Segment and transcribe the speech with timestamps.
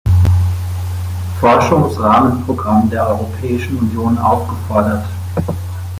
[1.39, 5.05] Forschungsrahmenprogramm der Europäischen Union aufgefordert.